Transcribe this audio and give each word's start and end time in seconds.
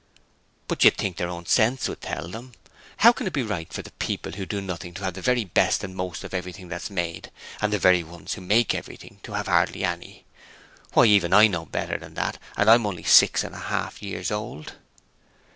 'But 0.67 0.83
you'd 0.83 0.97
think 0.97 1.17
their 1.17 1.29
own 1.29 1.45
sense 1.45 1.87
would 1.87 2.01
tell 2.01 2.27
them! 2.27 2.53
How 2.97 3.11
can 3.11 3.27
it 3.27 3.33
be 3.33 3.43
right 3.43 3.71
for 3.71 3.83
the 3.83 3.91
people 3.91 4.31
who 4.31 4.47
do 4.47 4.59
nothing 4.59 4.95
to 4.95 5.03
have 5.03 5.13
the 5.13 5.21
very 5.21 5.45
best 5.45 5.83
and 5.83 5.95
most 5.95 6.23
of 6.23 6.33
everything 6.33 6.69
thats 6.69 6.89
made, 6.89 7.29
and 7.61 7.71
the 7.71 7.77
very 7.77 8.01
ones 8.03 8.33
who 8.33 8.41
make 8.41 8.73
everything 8.73 9.19
to 9.21 9.33
have 9.33 9.45
hardly 9.45 9.83
any. 9.83 10.25
Why 10.93 11.05
even 11.05 11.33
I 11.33 11.45
know 11.45 11.67
better 11.67 11.99
than 11.99 12.15
that, 12.15 12.39
and 12.57 12.67
I'm 12.67 12.87
only 12.87 13.03
six 13.03 13.43
and 13.43 13.53
a 13.53 13.59
half 13.59 14.01
years 14.01 14.31
old.' 14.31 14.73